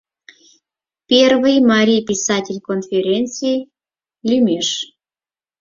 [1.09, 3.57] Первый Марий писатель конференций
[4.27, 4.67] лӱмеш